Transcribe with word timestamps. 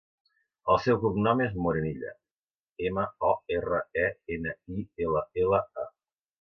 El 0.75 0.79
seu 0.85 0.95
cognom 1.03 1.43
és 1.47 1.53
Morenilla: 1.65 2.15
ema, 2.89 3.05
o, 3.29 3.31
erra, 3.61 3.85
e, 4.07 4.09
ena, 4.39 4.59
i, 4.81 4.89
ela, 5.09 5.27
ela, 5.47 5.65
a. 5.87 5.91